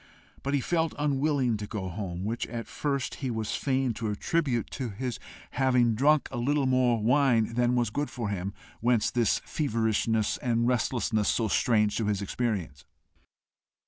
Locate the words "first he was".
2.65-3.53